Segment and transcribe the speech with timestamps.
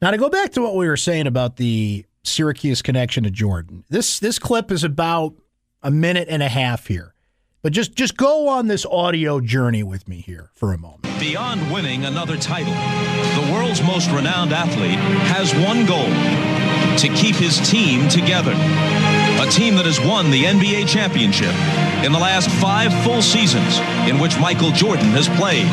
[0.00, 3.84] Now to go back to what we were saying about the Syracuse connection to Jordan.
[3.88, 5.34] This this clip is about
[5.82, 7.14] a minute and a half here.
[7.62, 11.02] But just just go on this audio journey with me here for a moment.
[11.18, 14.98] Beyond winning another title, the world's most renowned athlete
[15.34, 16.06] has one goal
[16.98, 18.52] to keep his team together.
[18.52, 21.54] A team that has won the NBA championship
[22.04, 23.78] in the last five full seasons
[24.08, 25.66] in which Michael Jordan has played.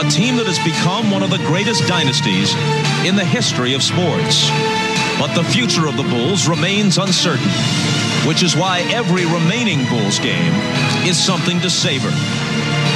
[0.00, 2.56] A team that has become one of the greatest dynasties
[3.04, 4.48] in the history of sports.
[5.20, 7.52] But the future of the Bulls remains uncertain,
[8.24, 10.56] which is why every remaining Bulls game
[11.04, 12.08] is something to savor.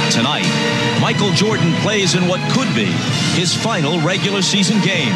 [0.09, 0.49] Tonight,
[0.97, 2.89] Michael Jordan plays in what could be
[3.37, 5.13] his final regular season game,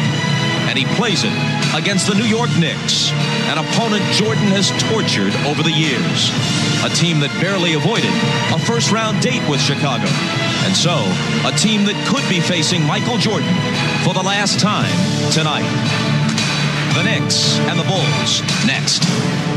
[0.70, 1.34] and he plays it
[1.74, 3.10] against the New York Knicks,
[3.50, 6.30] an opponent Jordan has tortured over the years.
[6.86, 8.14] A team that barely avoided
[8.54, 10.06] a first round date with Chicago.
[10.62, 10.96] And so,
[11.46, 13.54] a team that could be facing Michael Jordan
[14.04, 14.92] for the last time
[15.32, 15.68] tonight.
[16.94, 19.49] The Knicks and the Bulls next.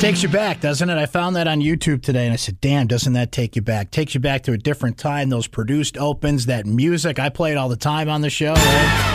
[0.00, 0.98] Takes you back, doesn't it?
[0.98, 3.90] I found that on YouTube today and I said, damn, doesn't that take you back?
[3.90, 7.18] Takes you back to a different time, those produced opens, that music.
[7.18, 8.52] I play it all the time on the show.
[8.52, 9.14] Right?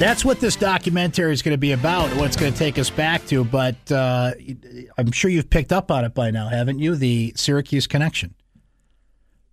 [0.00, 2.88] That's what this documentary is going to be about, what it's going to take us
[2.88, 3.44] back to.
[3.44, 4.32] But uh,
[4.96, 6.96] I'm sure you've picked up on it by now, haven't you?
[6.96, 8.34] The Syracuse connection.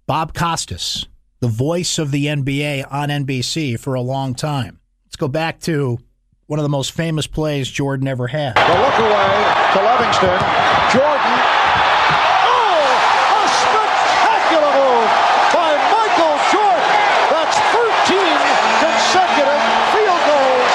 [0.05, 1.05] Bob Costas,
[1.41, 4.79] the voice of the NBA on NBC for a long time.
[5.05, 5.99] Let's go back to
[6.47, 8.55] one of the most famous plays Jordan ever had.
[8.55, 9.31] The look away
[9.75, 10.39] to Livingston.
[10.95, 11.35] Jordan.
[12.47, 12.87] Oh,
[13.35, 15.11] a spectacular move
[15.51, 16.87] by Michael Jordan.
[17.35, 18.15] That's 13
[18.79, 19.59] consecutive
[19.91, 20.71] field goals.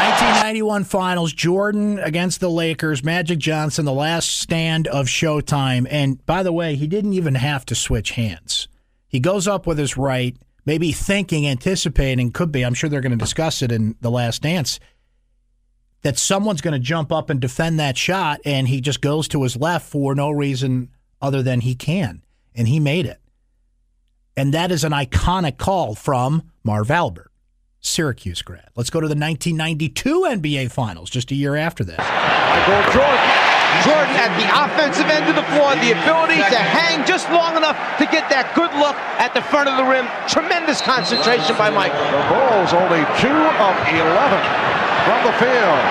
[0.00, 5.86] 1991 Finals, Jordan against the Lakers, Magic Johnson, the last stand of Showtime.
[5.90, 8.66] And by the way, he didn't even have to switch hands.
[9.06, 13.12] He goes up with his right, maybe thinking, anticipating, could be, I'm sure they're going
[13.12, 14.80] to discuss it in the last dance,
[16.02, 18.40] that someone's going to jump up and defend that shot.
[18.44, 22.22] And he just goes to his left for no reason other than he can.
[22.54, 23.20] And he made it.
[24.36, 27.30] And that is an iconic call from Marv Albert.
[27.80, 28.70] Syracuse grad.
[28.76, 31.98] Let's go to the 1992 NBA Finals, just a year after that.
[31.98, 33.53] Michael Jordan.
[33.82, 37.74] Jordan at the offensive end of the floor, the ability to hang just long enough
[37.98, 40.06] to get that good look at the front of the rim.
[40.30, 41.98] Tremendous concentration by Michael.
[41.98, 44.04] The Bulls only two of 11
[45.04, 45.84] from the field.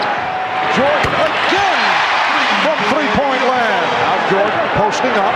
[0.74, 1.84] Jordan again
[2.64, 3.86] from three-point land.
[4.08, 5.36] Now Jordan posting up.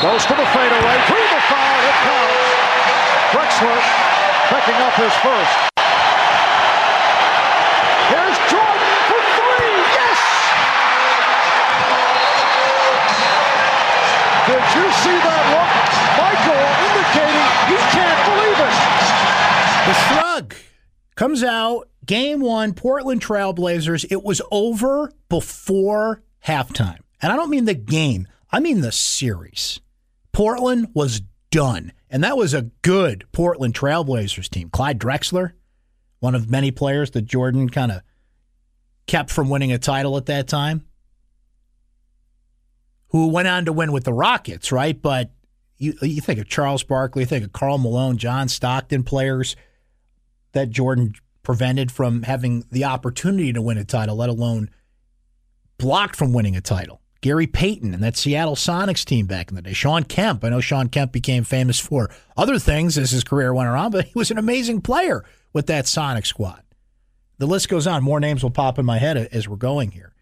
[0.00, 0.96] Goes to the fadeaway.
[1.10, 1.76] Through the foul.
[1.84, 2.50] It counts.
[3.34, 3.80] Drexler
[4.48, 5.54] picking up his first.
[8.08, 9.76] Here's Jordan for three.
[9.92, 10.20] Yes!
[14.48, 15.70] Did you see that look?
[16.16, 18.76] Michael indicating he can't believe it.
[19.84, 20.48] The shrug
[21.20, 21.86] comes out.
[22.06, 24.06] Game one, Portland Trailblazers.
[24.10, 27.00] It was over before halftime.
[27.20, 29.80] And I don't mean the game, I mean the series.
[30.32, 31.20] Portland was
[31.50, 31.92] done.
[32.08, 34.70] And that was a good Portland Trailblazers team.
[34.70, 35.52] Clyde Drexler,
[36.20, 38.00] one of many players that Jordan kind of
[39.06, 40.86] kept from winning a title at that time,
[43.08, 45.00] who went on to win with the Rockets, right?
[45.00, 45.32] But
[45.76, 49.54] you, you think of Charles Barkley, you think of Karl Malone, John Stockton players
[50.52, 54.70] that Jordan prevented from having the opportunity to win a title, let alone
[55.78, 57.00] blocked from winning a title.
[57.22, 59.72] Gary Payton and that Seattle Sonics team back in the day.
[59.74, 60.42] Shawn Kemp.
[60.42, 64.06] I know Shawn Kemp became famous for other things as his career went around, but
[64.06, 66.62] he was an amazing player with that Sonic squad.
[67.38, 68.02] The list goes on.
[68.02, 70.14] More names will pop in my head as we're going here.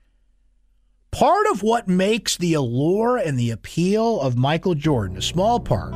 [1.11, 5.95] Part of what makes the allure and the appeal of Michael Jordan, a small part,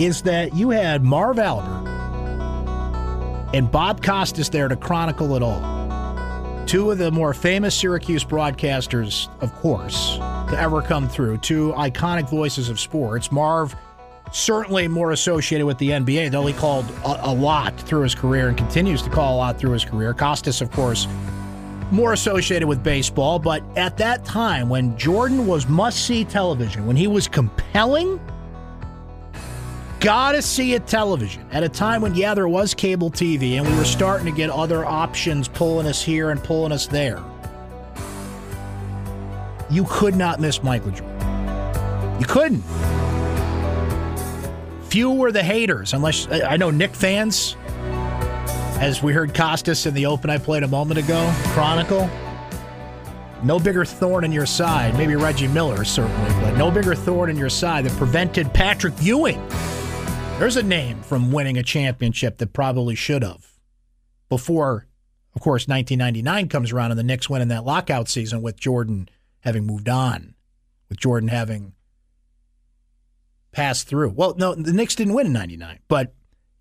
[0.00, 1.91] is that you had Marv Albert
[3.52, 5.82] and Bob Costas there to chronicle it all.
[6.66, 11.38] Two of the more famous Syracuse broadcasters, of course, to ever come through.
[11.38, 13.32] Two iconic voices of sports.
[13.32, 13.74] Marv,
[14.30, 18.48] certainly more associated with the NBA, though he called a, a lot through his career
[18.48, 20.14] and continues to call a lot through his career.
[20.14, 21.06] Costas, of course,
[21.90, 23.38] more associated with baseball.
[23.38, 28.18] But at that time, when Jordan was must see television, when he was compelling,
[30.02, 33.74] gotta see it television at a time when, yeah, there was cable TV and we
[33.76, 37.22] were starting to get other options pulling us here and pulling us there.
[39.70, 42.20] You could not miss Michael Jordan.
[42.20, 42.62] You couldn't.
[44.90, 47.56] Few were the haters, unless I know Knick fans,
[48.80, 52.10] as we heard Costas in the open I played a moment ago, Chronicle.
[53.44, 57.36] No bigger thorn in your side, maybe Reggie Miller, certainly, but no bigger thorn in
[57.36, 59.40] your side that prevented Patrick Ewing
[60.42, 63.46] there's a name from winning a championship that probably should have.
[64.28, 64.88] Before,
[65.36, 69.08] of course, 1999 comes around and the Knicks win in that lockout season with Jordan
[69.42, 70.34] having moved on,
[70.88, 71.74] with Jordan having
[73.52, 74.10] passed through.
[74.16, 76.12] Well, no, the Knicks didn't win in 99, but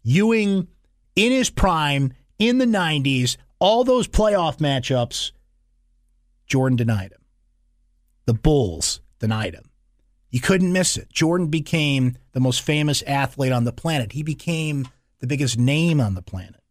[0.03, 0.67] Ewing
[1.15, 5.31] in his prime in the 90s, all those playoff matchups,
[6.45, 7.25] Jordan denied him.
[8.27, 9.70] The Bulls denied him.
[10.31, 11.09] You couldn't miss it.
[11.11, 14.13] Jordan became the most famous athlete on the planet.
[14.13, 14.87] He became
[15.19, 16.61] the biggest name on the planet.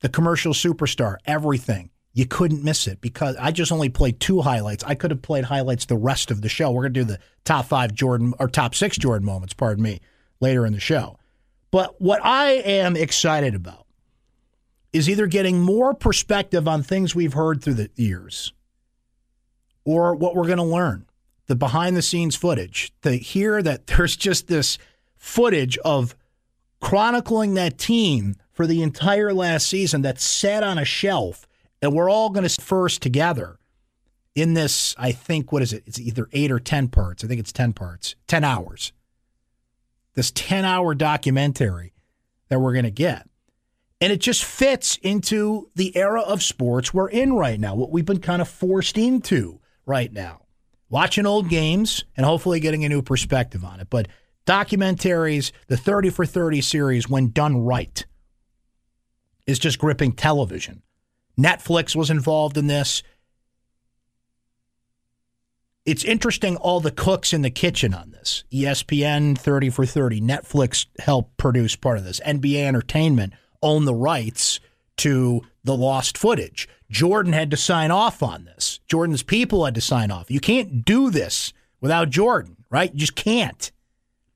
[0.00, 1.90] The commercial superstar, everything.
[2.12, 4.84] You couldn't miss it because I just only played two highlights.
[4.84, 6.70] I could have played highlights the rest of the show.
[6.70, 10.00] We're going to do the top five Jordan or top six Jordan moments, pardon me,
[10.40, 11.18] later in the show.
[11.72, 13.86] But what I am excited about
[14.92, 18.52] is either getting more perspective on things we've heard through the years
[19.84, 21.04] or what we're going to learn
[21.46, 24.78] the behind the scenes footage, to hear that there's just this
[25.16, 26.14] footage of
[26.80, 31.46] chronicling that team for the entire last season that sat on a shelf
[31.80, 33.58] and we're all going to first together
[34.34, 35.82] in this i think what is it?
[35.86, 37.24] It's either eight or ten parts.
[37.24, 38.16] I think it's ten parts.
[38.26, 38.92] Ten hours.
[40.14, 41.94] This 10 hour documentary
[42.48, 43.28] that we're going to get.
[44.00, 48.04] And it just fits into the era of sports we're in right now what we've
[48.04, 50.43] been kind of forced into right now
[50.94, 53.88] watching old games and hopefully getting a new perspective on it.
[53.90, 54.06] But
[54.46, 58.06] documentaries, the 30 for 30 series, when done right,
[59.44, 60.84] is just gripping television.
[61.36, 63.02] Netflix was involved in this.
[65.84, 68.44] It's interesting all the cooks in the kitchen on this.
[68.52, 72.20] ESPN 30 for 30, Netflix helped produce part of this.
[72.20, 73.32] NBA Entertainment
[73.62, 74.60] own the rights
[74.98, 76.68] to the lost footage.
[76.88, 78.73] Jordan had to sign off on this.
[78.94, 80.30] Jordan's people had to sign off.
[80.30, 82.92] You can't do this without Jordan, right?
[82.92, 83.72] You just can't.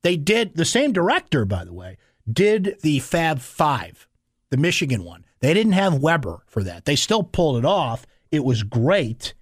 [0.01, 1.95] They did, the same director, by the way,
[2.29, 4.05] did the Fab Five,
[4.49, 5.23] the Michigan one.
[5.39, 6.83] They didn't have Webber for that.
[6.83, 8.05] They still pulled it off.
[8.33, 9.33] It was great,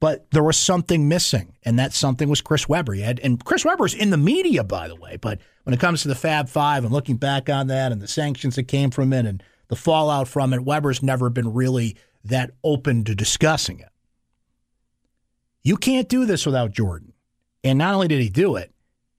[0.00, 2.94] but there was something missing, and that something was Chris Webber.
[2.94, 6.00] He had, and Chris Webber's in the media, by the way, but when it comes
[6.00, 9.12] to the Fab Five and looking back on that and the sanctions that came from
[9.12, 10.64] it and the fallout from it.
[10.64, 11.94] Webber's never been really
[12.24, 13.90] that open to discussing it.
[15.62, 17.12] You can't do this without Jordan.
[17.64, 18.72] And not only did he do it,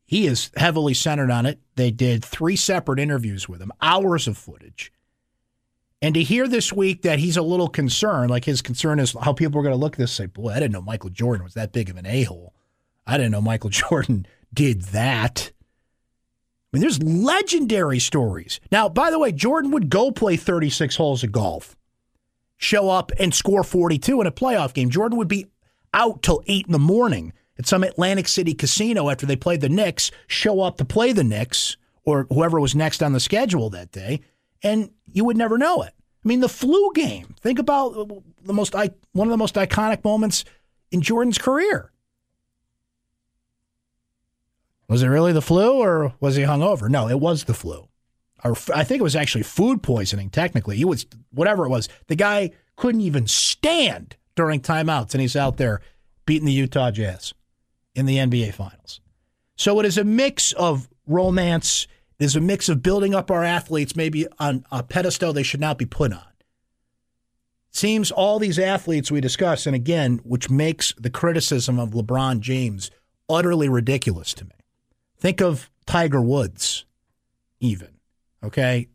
[0.06, 1.59] he is heavily centered on it.
[1.75, 4.91] They did three separate interviews with him, hours of footage.
[6.01, 9.33] And to hear this week that he's a little concerned, like his concern is how
[9.33, 11.44] people are going to look at this and say, boy, I didn't know Michael Jordan
[11.44, 12.54] was that big of an a hole.
[13.06, 15.52] I didn't know Michael Jordan did that.
[16.71, 18.59] I mean, there's legendary stories.
[18.71, 21.75] Now, by the way, Jordan would go play 36 holes of golf,
[22.57, 24.90] show up and score 42 in a playoff game.
[24.90, 25.47] Jordan would be
[25.94, 29.69] out till 8 in the morning at some Atlantic City casino after they played the
[29.69, 33.92] Knicks, show up to play the Knicks or whoever was next on the schedule that
[33.92, 34.22] day,
[34.64, 35.94] and you would never know it.
[36.24, 37.36] I mean, the flu game.
[37.42, 38.10] Think about
[38.44, 40.46] the most one of the most iconic moments
[40.92, 41.92] in Jordan's career.
[44.88, 46.90] Was it really the flu or was he hungover?
[46.90, 47.88] No, it was the flu.
[48.44, 50.78] Or I think it was actually food poisoning, technically.
[50.78, 55.58] He was, whatever it was, the guy couldn't even stand during timeouts, and he's out
[55.58, 55.81] there
[56.26, 57.34] beating the Utah Jazz
[57.94, 59.02] in the NBA Finals.
[59.58, 61.88] So it is a mix of romance,
[62.19, 65.78] is a mix of building up our athletes maybe on a pedestal they should not
[65.78, 66.24] be put on.
[67.72, 72.92] Seems all these athletes we discuss, and again, which makes the criticism of LeBron James
[73.28, 74.56] utterly ridiculous to me.
[75.18, 76.86] Think of Tiger Woods,
[77.60, 77.90] even,
[78.42, 78.88] okay,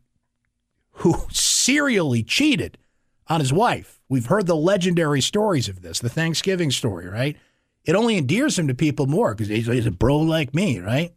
[0.89, 2.79] who serially cheated
[3.27, 3.99] on his wife.
[4.07, 7.37] We've heard the legendary stories of this, the Thanksgiving story, right?
[7.85, 11.13] It only endears him to people more because he's, he's a bro like me, right?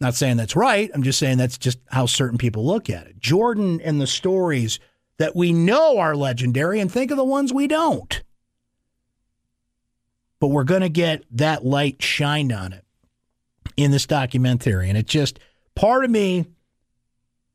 [0.00, 0.90] Not saying that's right.
[0.92, 3.18] I'm just saying that's just how certain people look at it.
[3.18, 4.78] Jordan and the stories
[5.18, 8.22] that we know are legendary, and think of the ones we don't.
[10.38, 12.84] But we're going to get that light shined on it
[13.78, 14.90] in this documentary.
[14.90, 15.38] And it just,
[15.74, 16.44] part of me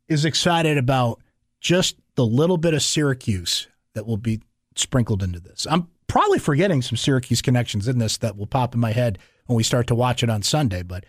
[0.07, 1.21] is excited about
[1.59, 4.41] just the little bit of Syracuse that will be
[4.75, 5.65] sprinkled into this.
[5.67, 9.57] I'm probably forgetting some Syracuse connections in this that will pop in my head when
[9.57, 10.83] we start to watch it on Sunday.
[10.83, 11.07] But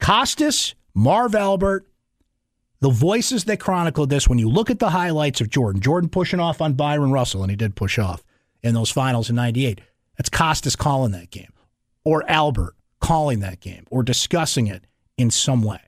[0.00, 1.86] Costas, Marv Albert,
[2.80, 6.40] the voices that chronicled this, when you look at the highlights of Jordan, Jordan pushing
[6.40, 8.24] off on Bryon Russell, and he did push off
[8.62, 9.82] in those finals in 98.
[10.16, 11.52] That's Costas calling that game,
[12.02, 14.86] or Albert calling that game, or discussing it
[15.18, 15.80] in some way.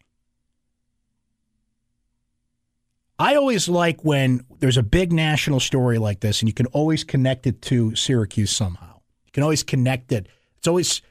[3.19, 7.03] I always like when there's a big national story like this, and you can always
[7.03, 9.01] connect it to Syracuse somehow.
[9.27, 10.29] You can always connect it.
[10.57, 11.03] It's always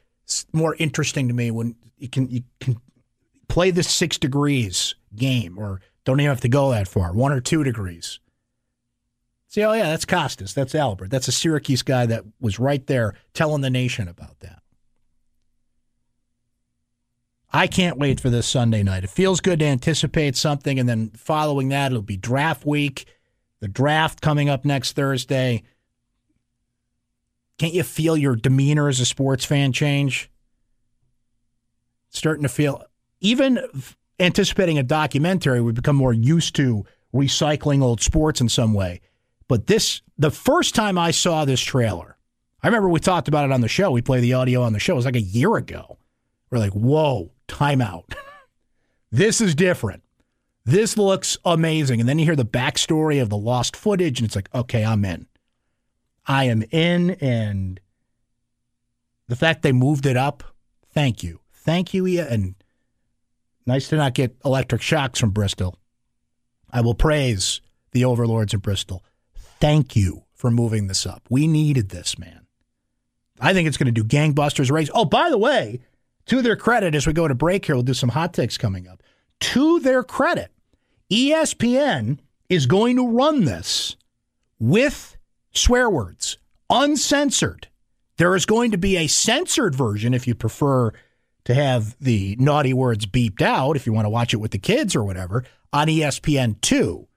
[0.53, 2.77] more interesting to me when you can you can
[3.49, 7.41] play the six degrees game, or don't even have to go that far, one or
[7.41, 8.19] two degrees.
[9.47, 13.15] See, oh yeah, that's Costas, that's Albert, that's a Syracuse guy that was right there
[13.33, 14.56] telling the nation about that.
[17.51, 19.03] I can't wait for this Sunday night.
[19.03, 23.05] It feels good to anticipate something, and then following that, it'll be draft week.
[23.59, 25.63] The draft coming up next Thursday.
[27.57, 30.29] Can't you feel your demeanor as a sports fan change?
[32.09, 32.83] Starting to feel,
[33.19, 33.59] even
[34.19, 39.01] anticipating a documentary, we become more used to recycling old sports in some way.
[39.47, 42.17] But this, the first time I saw this trailer,
[42.61, 43.91] I remember we talked about it on the show.
[43.91, 44.93] We played the audio on the show.
[44.93, 45.97] It was like a year ago.
[46.51, 48.13] We're like, whoa, timeout.
[49.11, 50.03] this is different.
[50.65, 51.99] This looks amazing.
[51.99, 55.05] And then you hear the backstory of the lost footage, and it's like, okay, I'm
[55.05, 55.27] in.
[56.25, 57.11] I am in.
[57.21, 57.79] And
[59.27, 60.43] the fact they moved it up,
[60.93, 61.39] thank you.
[61.53, 62.27] Thank you, Ia.
[62.27, 62.55] And
[63.65, 65.77] nice to not get electric shocks from Bristol.
[66.71, 67.61] I will praise
[67.91, 69.03] the overlords of Bristol.
[69.59, 71.23] Thank you for moving this up.
[71.29, 72.45] We needed this, man.
[73.39, 74.89] I think it's going to do gangbusters race.
[74.93, 75.79] Oh, by the way,
[76.27, 78.87] to their credit, as we go to break here, we'll do some hot takes coming
[78.87, 79.01] up.
[79.39, 80.51] To their credit,
[81.11, 82.19] ESPN
[82.49, 83.95] is going to run this
[84.59, 85.17] with
[85.53, 86.37] swear words,
[86.69, 87.67] uncensored.
[88.17, 90.91] There is going to be a censored version if you prefer
[91.45, 94.57] to have the naughty words beeped out, if you want to watch it with the
[94.57, 97.07] kids or whatever, on ESPN2.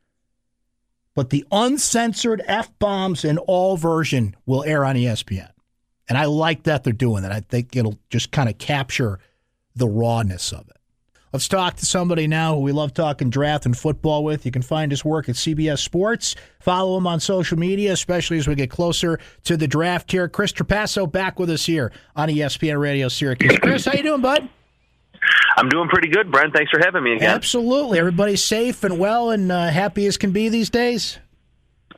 [1.15, 5.51] But the uncensored F bombs in all version will air on ESPN.
[6.11, 7.31] And I like that they're doing that.
[7.31, 9.21] I think it'll just kind of capture
[9.77, 10.77] the rawness of it.
[11.33, 14.45] Let's talk to somebody now who we love talking draft and football with.
[14.45, 16.35] You can find his work at CBS Sports.
[16.59, 20.29] Follow him on social media, especially as we get closer to the draft here.
[20.29, 23.57] Chris Trapasso back with us here on ESPN Radio Syracuse.
[23.61, 24.49] Chris, how you doing, bud?
[25.57, 26.53] I'm doing pretty good, Brent.
[26.53, 27.31] Thanks for having me again.
[27.31, 28.01] Absolutely.
[28.01, 31.21] Everybody's safe and well and uh, happy as can be these days?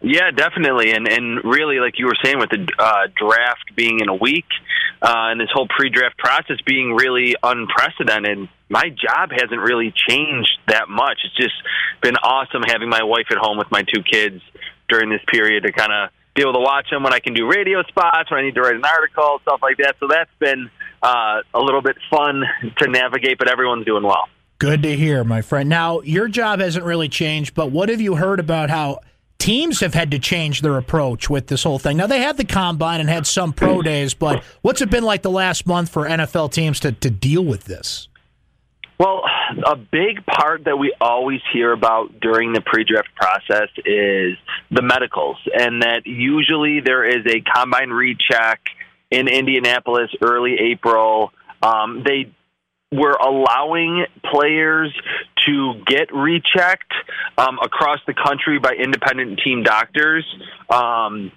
[0.03, 4.09] Yeah, definitely, and and really, like you were saying, with the uh, draft being in
[4.09, 4.47] a week,
[5.01, 10.89] uh, and this whole pre-draft process being really unprecedented, my job hasn't really changed that
[10.89, 11.19] much.
[11.25, 11.55] It's just
[12.03, 14.43] been awesome having my wife at home with my two kids
[14.89, 17.47] during this period to kind of be able to watch them when I can do
[17.47, 19.97] radio spots, when I need to write an article, stuff like that.
[20.01, 20.71] So that's been
[21.03, 22.43] uh, a little bit fun
[22.79, 24.29] to navigate, but everyone's doing well.
[24.59, 25.69] Good to hear, my friend.
[25.69, 29.01] Now, your job hasn't really changed, but what have you heard about how
[29.43, 31.97] teams have had to change their approach with this whole thing.
[31.97, 35.23] Now they had the combine and had some pro days, but what's it been like
[35.23, 38.07] the last month for NFL teams to, to deal with this?
[39.01, 39.23] Well,
[39.67, 44.37] a big part that we always hear about during the pre-draft process is
[44.71, 48.61] the medicals, and that usually there is a combine recheck
[49.11, 51.33] in Indianapolis early April.
[51.61, 52.31] Um, they
[52.93, 54.95] we're allowing players
[55.47, 56.93] to get rechecked
[57.39, 60.25] um, across the country by independent team doctors.
[60.71, 61.33] Um,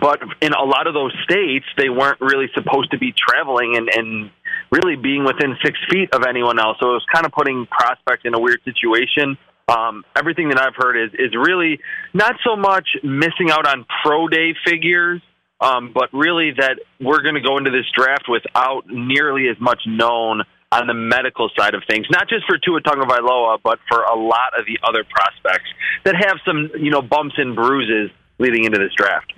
[0.00, 3.88] but in a lot of those states, they weren't really supposed to be traveling and,
[3.94, 4.30] and
[4.70, 6.76] really being within six feet of anyone else.
[6.80, 9.36] So it was kind of putting prospects in a weird situation.
[9.68, 11.80] Um, everything that I've heard is is really
[12.12, 15.22] not so much missing out on pro day figures,
[15.60, 19.80] um, but really that we're going to go into this draft without nearly as much
[19.86, 20.42] known
[20.74, 24.58] on the medical side of things, not just for Tua Tagovailoa, but for a lot
[24.58, 25.70] of the other prospects
[26.04, 29.32] that have some, you know, bumps and bruises leading into this draft.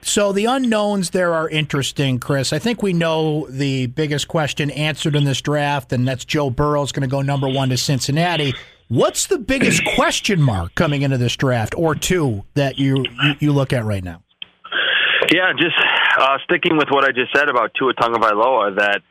[0.00, 2.52] So the unknowns there are interesting, Chris.
[2.52, 6.82] I think we know the biggest question answered in this draft, and that's Joe Burrow
[6.82, 8.54] is going to go number one to Cincinnati.
[8.88, 13.52] What's the biggest question mark coming into this draft, or two that you, you, you
[13.52, 14.22] look at right now?
[15.32, 15.74] Yeah, just
[16.16, 19.02] uh, sticking with what I just said about Tua Tagovailoa, that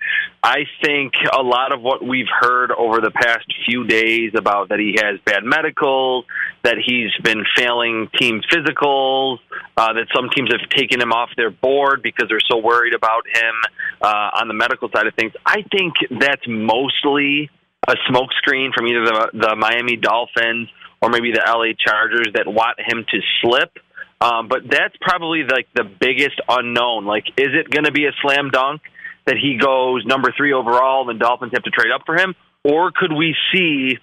[0.44, 4.80] I think a lot of what we've heard over the past few days about that
[4.80, 6.26] he has bad medicals,
[6.64, 9.38] that he's been failing team physicals,
[9.78, 13.24] uh, that some teams have taken him off their board because they're so worried about
[13.28, 13.54] him
[14.02, 15.34] uh, on the medical side of things.
[15.46, 17.50] I think that's mostly
[17.88, 20.70] a smokescreen from either the, the Miami Dolphins
[21.02, 23.78] or maybe the LA Chargers that want him to slip.
[24.22, 27.06] Um, but that's probably like the biggest unknown.
[27.06, 28.82] Like, is it going to be a slam dunk
[29.26, 32.36] that he goes number three overall and the Dolphins have to trade up for him?
[32.64, 33.98] Or could we see,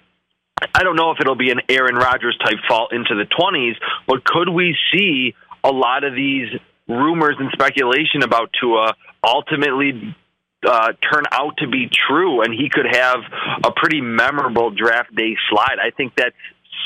[0.73, 3.75] I don't know if it'll be an Aaron Rodgers type fall into the 20s,
[4.07, 6.49] but could we see a lot of these
[6.87, 8.93] rumors and speculation about Tua
[9.25, 10.15] ultimately
[10.65, 13.19] uh, turn out to be true and he could have
[13.65, 15.77] a pretty memorable draft day slide?
[15.81, 16.35] I think that's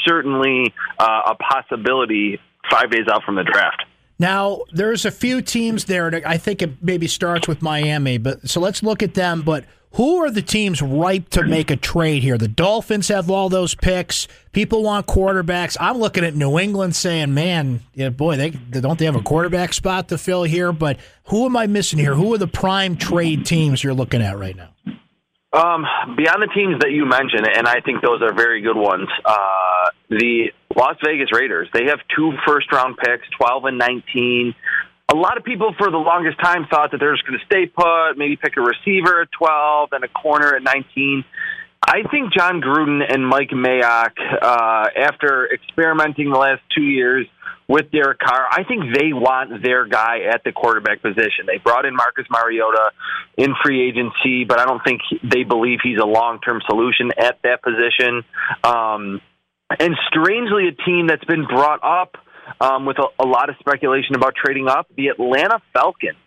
[0.07, 3.83] certainly uh, a possibility five days out from the draft.
[4.19, 6.09] Now, there's a few teams there.
[6.09, 9.43] That I think it maybe starts with Miami, but so let's look at them.
[9.43, 12.37] But who are the teams ripe to make a trade here?
[12.37, 14.27] The Dolphins have all those picks.
[14.51, 15.77] People want quarterbacks.
[15.79, 19.21] I'm looking at New England saying, "Man, yeah, boy, they, they don't they have a
[19.21, 22.15] quarterback spot to fill here?" But who am I missing here?
[22.15, 24.69] Who are the prime trade teams you're looking at right now?
[25.53, 29.07] Um, beyond the teams that you mentioned, and I think those are very good ones.
[29.23, 31.67] Uh, the Las Vegas Raiders.
[31.73, 34.53] They have two first round picks, 12 and 19.
[35.09, 37.65] A lot of people for the longest time thought that they're just going to stay
[37.65, 41.23] put, maybe pick a receiver at 12 and a corner at 19.
[41.81, 47.25] I think Jon Gruden and Mike Mayock, uh, after experimenting the last two years
[47.69, 51.45] with Derek Carr, I think they want their guy at the quarterback position.
[51.47, 52.91] They brought in Marcus Mariota
[53.37, 57.39] in free agency, but I don't think they believe he's a long term solution at
[57.43, 58.23] that position.
[58.63, 59.21] Um,
[59.69, 62.15] and strangely, a team that's been brought up
[62.61, 66.17] um, with a, a, lot of speculation about trading up, the Atlanta Falcons.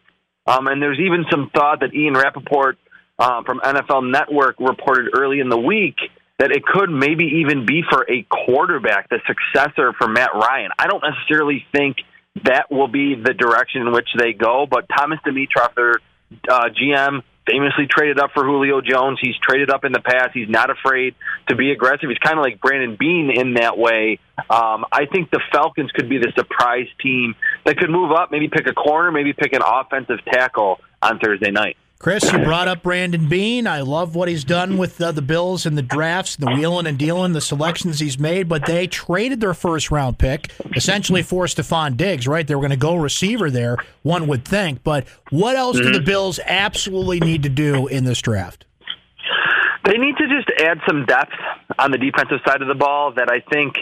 [0.47, 2.77] Um, and there's even some thought that Ian Rapoport
[3.19, 5.97] uh, from NFL Network reported early in the week
[6.39, 10.71] that it could maybe even be for a quarterback, the successor for Matt Ryan.
[10.79, 11.99] I don't necessarily think
[12.45, 15.95] that will be the direction in which they go, but Thomas Dimitroff, their
[16.49, 19.19] uh, GM, famously traded up for Julio Jones.
[19.21, 20.31] He's traded up in the past.
[20.35, 21.15] He's not afraid
[21.49, 22.09] to be aggressive.
[22.09, 24.19] He's kind of like Brandon Beane in that way.
[24.39, 28.49] Um, I think the Falcons could be the surprise team that could move up, maybe
[28.49, 31.77] pick a corner, maybe pick an offensive tackle on Thursday night.
[32.01, 33.67] Chris, you brought up Brandon Beane.
[33.67, 36.97] I love what he's done with uh, the Bills and the drafts, the wheeling and
[36.97, 38.49] dealing, the selections he's made.
[38.49, 42.47] But they traded their first round pick, essentially for Stefon Diggs, right?
[42.47, 44.83] They were going to go receiver there, one would think.
[44.83, 45.93] But what else mm-hmm.
[45.93, 46.01] do the.
[46.01, 48.65] Bills absolutely need to do in this draft?
[49.85, 51.37] They need to just add some depth
[51.79, 53.75] on the defensive side of the ball that I think,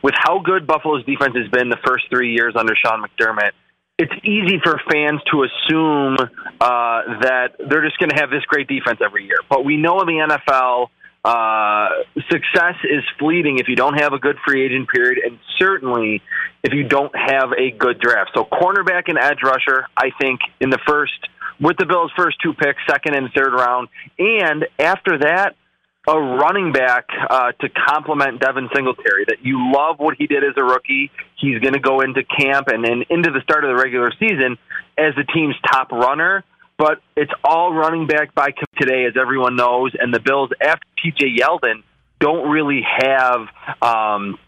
[0.00, 3.50] with how good Buffalo's defense has been the first three years under Sean McDermott,
[3.98, 8.66] it's easy for fans to assume uh, that they're just going to have this great
[8.66, 9.38] defense every year.
[9.48, 10.88] But we know in the NFL,
[11.24, 11.88] uh,
[12.28, 16.22] success is fleeting if you don't have a good free agent period, and certainly
[16.62, 18.32] if you don't have a good draft.
[18.34, 21.28] So, cornerback and edge rusher, I think, in the first,
[21.60, 23.88] with the Bills' first two picks, second and third round.
[24.18, 25.54] And after that,
[26.06, 29.24] a running back uh, to complement Devin Singletary.
[29.26, 31.10] That you love what he did as a rookie.
[31.38, 34.58] He's going to go into camp and then into the start of the regular season
[34.98, 36.44] as the team's top runner.
[36.76, 39.92] But it's all running back by today, as everyone knows.
[39.98, 41.36] And the Bills, after T.J.
[41.40, 41.84] Yeldon,
[42.18, 43.46] don't really have
[43.80, 44.38] um,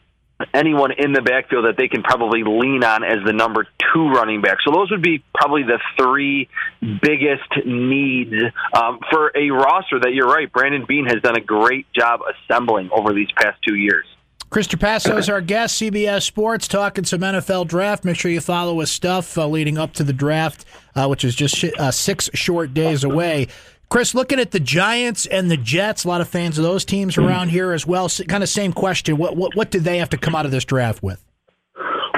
[0.52, 4.42] anyone in the backfield that they can probably lean on as the number two running
[4.42, 4.58] back.
[4.64, 6.48] So those would be probably the three
[6.80, 8.34] biggest needs
[8.74, 10.52] um, for a roster that you're right.
[10.52, 14.06] Brandon Beane has done a great job assembling over these past two years.
[14.48, 18.04] Chris Trapasso is our guest, CBS Sports, talking some NFL draft.
[18.04, 21.34] Make sure you follow his stuff uh, leading up to the draft, uh, which is
[21.34, 23.48] just sh- uh, six short days away.
[23.88, 27.14] Chris, looking at the Giants and the Jets, a lot of fans of those teams
[27.14, 27.24] hmm.
[27.24, 28.08] around here as well.
[28.28, 29.16] Kind of same question.
[29.16, 31.22] What what what did they have to come out of this draft with?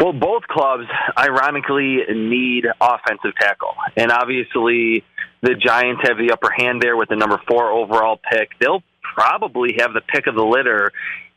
[0.00, 0.84] Well, both clubs
[1.18, 5.04] ironically need offensive tackle, and obviously
[5.42, 8.50] the Giants have the upper hand there with the number four overall pick.
[8.60, 10.92] They'll probably have the pick of the litter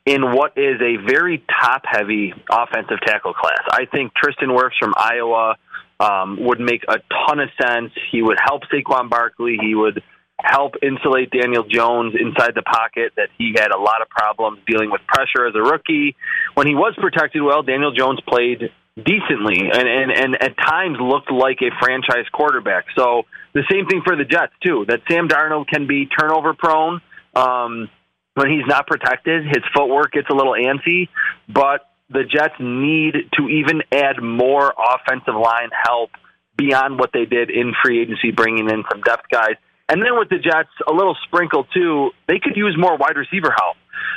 [0.05, 3.61] in what is a very top-heavy offensive tackle class.
[3.71, 5.55] I think Tristan Wirfs from Iowa
[5.99, 7.91] um, would make a ton of sense.
[8.11, 9.57] He would help Saquon Barkley.
[9.61, 10.01] He would
[10.43, 14.91] help insulate Daniel Jones inside the pocket that he had a lot of problems dealing
[14.91, 16.15] with pressure as a rookie.
[16.53, 21.31] When he was protected well, Daniel Jones played decently and, and, and at times looked
[21.31, 22.85] like a franchise quarterback.
[22.97, 23.23] So
[23.53, 27.01] the same thing for the Jets too, that Sam Darnold can be turnover prone.
[27.35, 27.89] Um,
[28.33, 31.09] when he's not protected, his footwork gets a little antsy,
[31.47, 36.11] but the Jets need to even add more offensive line help
[36.57, 39.55] beyond what they did in free agency, bringing in some depth guys.
[39.91, 42.11] And then with the Jets, a little sprinkle too.
[42.25, 43.75] They could use more wide receiver help.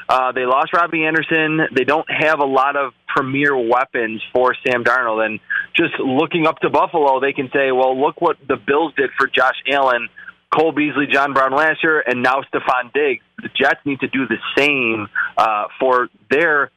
[0.08, 1.66] Uh, they lost Robbie Anderson.
[1.74, 5.26] They don't have a lot of premier weapons for Sam Darnold.
[5.26, 5.40] And
[5.74, 9.26] just looking up to Buffalo, they can say, well, look what the Bills did for
[9.26, 10.08] Josh Allen,
[10.54, 13.24] Cole Beasley, John Brown last year, and now Stefon Diggs.
[13.42, 16.70] The Jets need to do the same uh, for their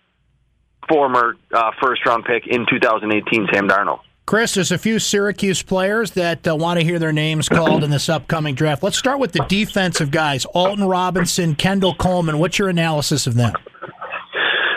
[0.89, 3.99] former uh, first round pick in 2018, Sam Darnold.
[4.27, 7.89] Chris, there's a few Syracuse players that uh, want to hear their names called in
[7.89, 8.83] this upcoming draft.
[8.83, 12.37] Let's start with the defensive guys Alton Robinson, Kendall Coleman.
[12.37, 13.53] What's your analysis of them?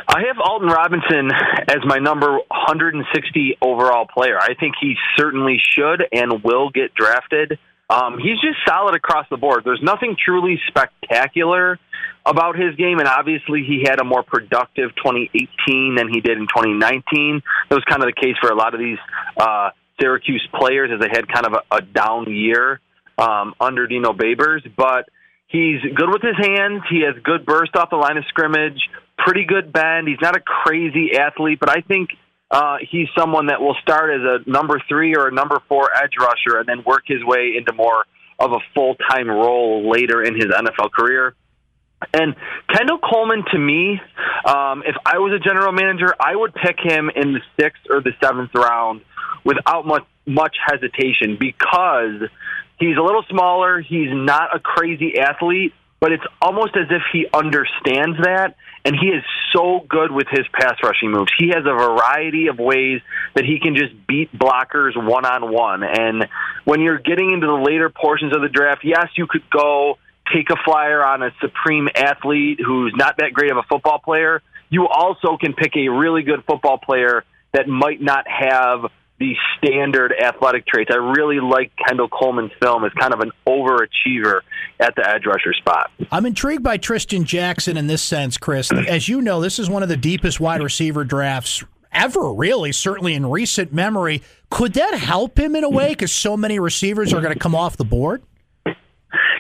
[0.06, 1.32] I have Alton Robinson
[1.66, 4.38] as my number 160 overall player.
[4.38, 7.58] I think he certainly should and will get drafted.
[7.90, 9.62] Um, he's just solid across the board.
[9.64, 11.76] There's nothing truly spectacular
[12.24, 16.46] about his game, and obviously he had a more productive 2018 than he did in
[16.46, 17.42] 2019.
[17.68, 18.98] That was kind of the case for a lot of these
[19.40, 22.80] uh, Syracuse players as they had kind of a, a down year
[23.18, 24.60] um, under Dino Babers.
[24.76, 25.08] But
[25.48, 26.82] he's good with his hands.
[26.90, 28.80] He has good burst off the line of scrimmage,
[29.18, 30.08] pretty good bend.
[30.08, 32.10] He's not a crazy athlete, but I think
[32.50, 36.14] uh, he's someone that will start as a number three or a number four edge
[36.18, 38.04] rusher and then work his way into more
[38.38, 41.34] of a full time role later in his NFL career.
[42.14, 42.34] And
[42.74, 44.00] Kendall Coleman, to me,
[44.46, 48.00] um, if I was a general manager, I would pick him in the sixth or
[48.00, 49.02] the seventh round
[49.44, 52.28] without much much hesitation because
[52.78, 53.80] he's a little smaller.
[53.80, 59.08] He's not a crazy athlete, but it's almost as if he understands that, and he
[59.08, 61.32] is so good with his pass rushing moves.
[61.38, 63.00] He has a variety of ways
[63.34, 65.82] that he can just beat blockers one on one.
[65.82, 66.26] And
[66.64, 69.98] when you're getting into the later portions of the draft, yes, you could go
[70.34, 74.42] take a flyer on a supreme athlete who's not that great of a football player.
[74.68, 80.14] You also can pick a really good football player that might not have the standard
[80.18, 80.90] athletic traits.
[80.90, 84.40] I really like Kendall Coleman's film as kind of an overachiever
[84.80, 85.90] at the edge rusher spot.
[86.10, 88.72] I'm intrigued by Trishton Jackson in this sense, Chris.
[88.72, 91.62] As you know, this is one of the deepest wide receiver drafts
[91.92, 94.22] ever, really, certainly in recent memory.
[94.48, 95.92] Could that help him in a way mm-hmm.
[95.92, 98.22] because so many receivers are going to come off the board?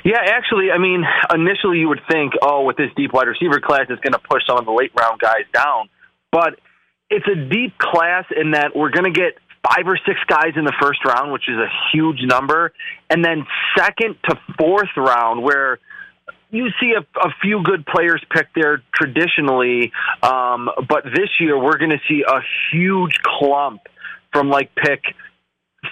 [0.04, 3.86] Yeah, actually, I mean, initially you would think, oh, with this deep wide receiver class,
[3.88, 5.88] it's going to push some of the late round guys down.
[6.32, 6.58] But
[7.10, 10.64] it's a deep class in that we're going to get five or six guys in
[10.64, 12.72] the first round, which is a huge number,
[13.10, 15.78] and then second to fourth round, where
[16.50, 21.78] you see a, a few good players picked there traditionally, um, but this year we're
[21.78, 22.40] going to see a
[22.72, 23.82] huge clump
[24.32, 25.02] from like pick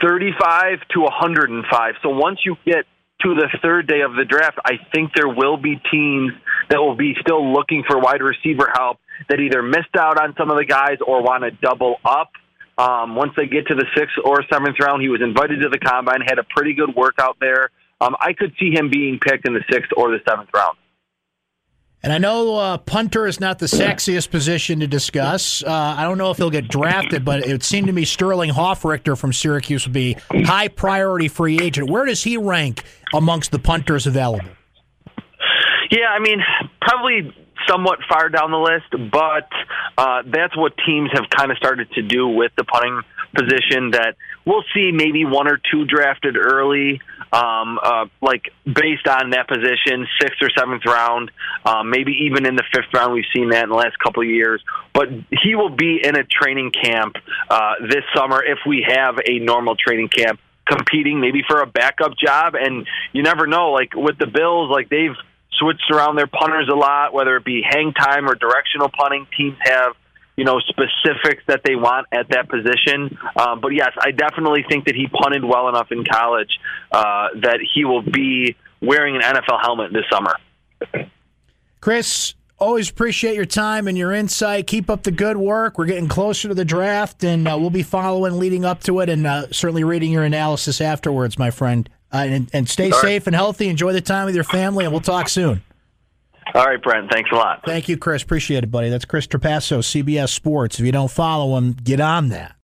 [0.00, 1.94] 35 to 105.
[2.02, 2.86] So once you get
[3.22, 6.32] to the third day of the draft, I think there will be teams
[6.70, 10.50] that will be still looking for wide receiver help that either missed out on some
[10.50, 12.30] of the guys or want to double up.
[12.76, 15.78] Um, once they get to the sixth or seventh round, he was invited to the
[15.78, 17.70] combine, had a pretty good workout there.
[18.00, 20.78] Um, I could see him being picked in the sixth or the seventh round.
[22.02, 25.64] And I know uh, punter is not the sexiest position to discuss.
[25.64, 28.50] Uh, I don't know if he'll get drafted, but it would seem to me Sterling
[28.50, 31.90] Hofrichter from Syracuse would be high priority free agent.
[31.90, 34.50] Where does he rank amongst the punters available?
[35.90, 36.40] Yeah, I mean,
[36.80, 37.34] probably
[37.68, 39.48] somewhat far down the list, but
[39.96, 43.02] uh, that's what teams have kind of started to do with the punting
[43.34, 43.90] position.
[43.90, 47.00] That we'll see maybe one or two drafted early,
[47.32, 51.30] um, uh, like based on that position, sixth or seventh round,
[51.64, 53.12] um, maybe even in the fifth round.
[53.12, 54.62] We've seen that in the last couple of years.
[54.92, 55.08] But
[55.42, 57.16] he will be in a training camp
[57.50, 62.12] uh, this summer if we have a normal training camp competing maybe for a backup
[62.14, 65.16] job and you never know like with the bills like they've
[65.58, 69.26] switched around their punters a lot, whether it be hang time or directional punting.
[69.36, 69.94] Teams have
[70.38, 73.18] you know specifics that they want at that position.
[73.36, 76.60] Um, but yes, I definitely think that he punted well enough in college
[76.92, 80.36] uh, that he will be wearing an NFL helmet this summer.
[81.80, 84.68] Chris, always appreciate your time and your insight.
[84.68, 85.76] Keep up the good work.
[85.76, 89.08] We're getting closer to the draft, and uh, we'll be following leading up to it,
[89.08, 91.88] and uh, certainly reading your analysis afterwards, my friend.
[92.12, 93.26] Uh, and, and, stay All safe right.
[93.26, 93.68] and healthy.
[93.68, 95.62] Enjoy the time with your family, and we'll talk soon.
[96.54, 97.10] All right, Brent.
[97.10, 97.62] Thanks a lot.
[97.66, 98.22] Thank you, Chris.
[98.22, 98.88] Appreciate it, buddy.
[98.88, 100.78] That's Chris Trapasso, CBS Sports.
[100.80, 102.54] If you don't follow him, get on that.